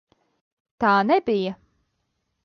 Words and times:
Tā 0.83 0.93
nebija! 1.09 1.53